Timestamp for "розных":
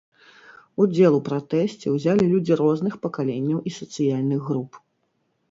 2.63-2.93